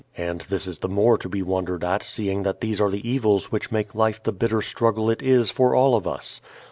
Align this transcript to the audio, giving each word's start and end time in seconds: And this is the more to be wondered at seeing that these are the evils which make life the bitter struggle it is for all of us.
And 0.17 0.41
this 0.49 0.65
is 0.65 0.79
the 0.79 0.87
more 0.89 1.15
to 1.19 1.29
be 1.29 1.43
wondered 1.43 1.83
at 1.83 2.01
seeing 2.01 2.41
that 2.41 2.59
these 2.59 2.81
are 2.81 2.89
the 2.89 3.07
evils 3.07 3.51
which 3.51 3.71
make 3.71 3.93
life 3.93 4.23
the 4.23 4.31
bitter 4.31 4.63
struggle 4.63 5.11
it 5.11 5.21
is 5.21 5.51
for 5.51 5.75
all 5.75 5.93
of 5.93 6.07
us. 6.07 6.41